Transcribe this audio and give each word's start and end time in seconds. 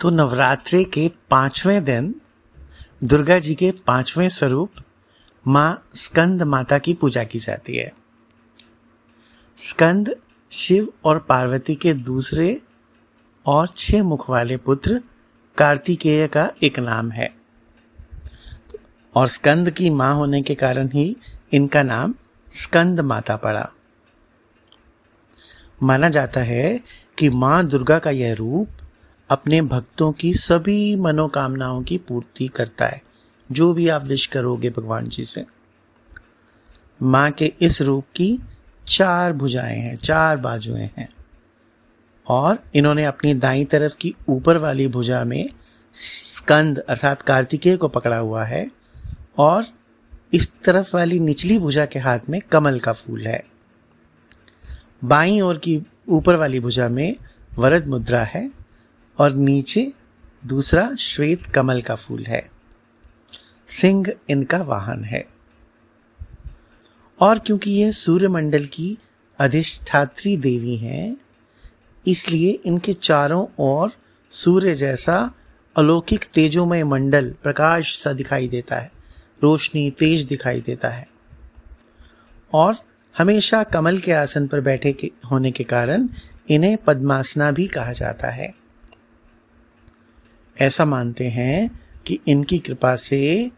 तो 0.00 0.10
नवरात्रि 0.10 0.84
के 0.84 1.10
पाँचवें 1.30 1.84
दिन, 1.84 2.20
दुर्गा 3.04 3.38
जी 3.38 3.54
के 3.54 3.70
पाँचवें 3.70 4.28
स्वरूप, 4.28 4.72
माँ 5.48 5.88
स्कंद 5.94 6.42
माता 6.42 6.78
की 6.78 6.94
पूजा 6.94 7.24
की 7.24 7.38
जाती 7.38 7.76
है। 7.76 7.92
स्कंद 9.56 10.16
शिव 10.50 10.92
और 11.04 11.18
पार्वती 11.18 11.74
के 11.74 11.94
दूसरे 11.94 12.62
और 13.46 13.68
छह 13.76 14.02
मुख 14.02 14.30
वाले 14.30 14.56
पुत्र 14.56 15.02
कार्तिकेय 15.56 16.28
का 16.28 16.50
एक 16.62 16.78
नाम 16.78 17.10
है। 17.10 17.34
और 19.14 19.28
स्कंद 19.28 19.70
की 19.70 19.90
माँ 19.90 20.14
होने 20.14 20.42
के 20.42 20.54
कारण 20.54 20.88
ही 20.88 21.16
इनका 21.52 21.82
नाम 21.82 22.14
स्कंद 22.52 23.00
माता 23.00 23.36
पड़ा। 23.36 23.73
माना 25.82 26.08
जाता 26.08 26.40
है 26.40 26.80
कि 27.18 27.30
माँ 27.30 27.66
दुर्गा 27.66 27.98
का 27.98 28.10
यह 28.10 28.34
रूप 28.34 28.68
अपने 29.30 29.62
भक्तों 29.62 30.12
की 30.12 30.34
सभी 30.34 30.96
मनोकामनाओं 30.96 31.82
की 31.82 31.98
पूर्ति 31.98 32.48
करता 32.48 32.86
है। 32.86 33.02
जो 33.52 33.74
भी 33.74 33.88
आप 33.88 34.04
विश 34.04 34.26
करोगे 34.26 34.70
भगवान 34.70 35.08
जी 35.08 35.24
से। 35.24 35.44
माँ 37.02 37.30
के 37.30 37.52
इस 37.60 37.82
रूप 37.82 38.04
की 38.16 38.38
चार 38.88 39.32
भुजाएँ 39.32 39.78
हैं, 39.78 39.96
चार 39.96 40.36
बाजुएँ 40.36 40.90
हैं। 40.96 41.08
और 42.28 42.58
इन्होंने 42.74 43.04
अपनी 43.04 43.34
दाई 43.34 43.64
तरफ़ 43.64 43.96
की 43.96 44.14
ऊपर 44.28 44.56
वाली 44.56 44.88
भुजा 44.88 45.24
में 45.24 45.48
स्कंद 45.94 46.78
अर्थात 46.78 47.22
कार्तिकेय 47.22 47.76
को 47.76 47.88
पकड़ा 47.88 48.16
हुआ 48.16 48.44
है 48.44 48.70
और 49.38 49.66
इस 50.32 50.52
तरफ़ 50.64 50.96
वाली 50.96 51.20
निचली 51.20 51.58
भुजा 51.58 51.86
के 51.86 51.98
हाथ 51.98 52.18
में 52.30 52.40
कमल 52.40 52.78
का 52.78 52.92
फूल 52.92 53.26
है। 53.26 53.53
बाई 55.04 55.40
ओर 55.40 55.58
की 55.58 55.82
ऊपर 56.08 56.36
वाली 56.36 56.60
भुजा 56.60 56.88
में 56.88 57.16
वरद 57.58 57.88
मुद्रा 57.88 58.24
है 58.24 58.50
और 59.18 59.32
नीचे 59.32 59.92
दूसरा 60.46 60.94
श्वेत 60.94 61.46
कमल 61.46 61.82
का 61.82 61.94
फूल 61.94 62.24
है। 62.24 62.50
सिंह 63.66 64.06
इनका 64.28 64.62
वाहन 64.62 65.04
है। 65.04 65.28
और 67.20 67.38
क्योंकि 67.38 67.70
यह 67.70 67.90
सूर्यमंडल 67.90 68.64
की 68.66 68.98
अधिष्ठात्री 69.38 70.36
देवी 70.36 70.76
हैं, 70.76 71.16
इसलिए 72.06 72.50
इनके 72.50 72.92
चारों 72.92 73.46
ओर 73.58 73.92
सूर्य 74.30 74.74
जैसा 74.74 75.34
अलौकिक 75.76 76.24
तेजोमय 76.24 76.84
मंडल 76.84 77.34
प्रकाश 77.42 77.98
सा 77.98 78.12
दिखाई 78.12 78.48
देता 78.48 78.76
है, 78.76 78.92
रोशनी 79.42 79.90
तेज 79.90 80.24
दिखाई 80.24 80.60
देता 80.60 80.88
है। 80.88 81.08
और 82.52 82.76
हमेशा 83.18 83.62
कमल 83.62 83.98
के 83.98 84.12
आसन 84.12 84.46
पर 84.46 84.60
बैठे 84.60 84.92
के, 84.92 85.10
होने 85.30 85.50
के 85.50 85.64
कारण 85.64 86.08
इन्हें 86.50 86.76
पद्मासना 86.76 87.50
भी 87.50 87.66
कहा 87.66 87.92
जाता 87.92 88.28
है। 88.28 88.54
ऐसा 90.60 90.84
मानते 90.84 91.28
हैं 91.28 91.80
कि 92.06 92.20
इनकी 92.26 92.58
कृपा 92.58 92.96
से 92.96 93.50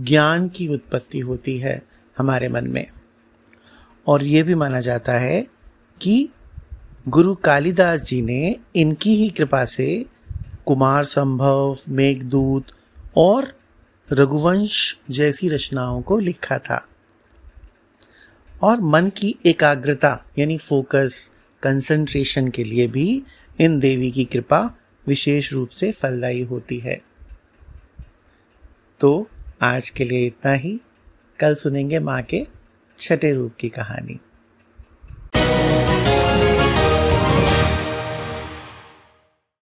ज्ञान 0.00 0.48
की 0.48 0.68
उत्पत्ति 0.68 1.18
होती 1.18 1.58
है 1.58 1.82
हमारे 2.18 2.48
मन 2.48 2.68
में। 2.68 2.86
और 4.06 4.24
ये 4.24 4.42
भी 4.42 4.54
माना 4.54 4.80
जाता 4.80 5.12
है 5.12 5.46
कि 6.02 6.28
गुरु 7.08 7.34
कालिदास 7.34 8.02
जी 8.02 8.22
ने 8.22 8.56
इनकी 8.76 9.16
ही 9.16 9.30
कृपा 9.30 9.64
से 9.64 10.06
कुमार 10.66 11.04
संभव, 11.04 11.78
मेघदूत 11.88 12.64
और 13.16 13.58
रघुवंश 14.12 14.98
जैसी 15.10 15.48
रचनाओं 15.48 16.02
को 16.02 16.18
लिखा 16.18 16.58
था। 16.58 16.87
और 18.62 18.80
मन 18.80 19.08
की 19.08 19.36
एकाग्रता, 19.46 20.24
यानी 20.38 20.58
फोकस 20.58 21.32
कंसंट्रेशन 21.62 22.48
के 22.48 22.64
लिए 22.64 22.86
भी 22.86 23.22
इन 23.60 23.78
देवी 23.78 24.10
की 24.10 24.24
कृपा 24.24 24.76
विशेष 25.06 25.52
रूप 25.52 25.68
से 25.68 25.92
फलदायी 25.92 26.42
होती 26.42 26.78
है। 26.78 27.02
तो 29.00 29.30
आज 29.62 29.90
के 29.90 30.04
लिए 30.04 30.26
इतना 30.26 30.52
ही। 30.52 30.80
कल 31.40 31.54
सुनेंगे 31.54 31.98
माँ 31.98 32.22
के 32.22 32.46
छठे 32.98 33.32
रूप 33.32 33.54
की 33.60 33.68
कहानी। 33.68 34.18